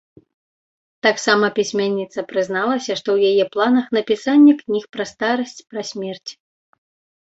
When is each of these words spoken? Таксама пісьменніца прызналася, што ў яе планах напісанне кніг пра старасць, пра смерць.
Таксама 1.07 1.45
пісьменніца 1.59 2.19
прызналася, 2.33 2.91
што 3.03 3.07
ў 3.19 3.31
яе 3.31 3.45
планах 3.59 3.85
напісанне 4.01 4.53
кніг 4.67 4.83
пра 4.97 5.03
старасць, 5.15 5.59
пра 5.73 5.81
смерць. 5.95 6.31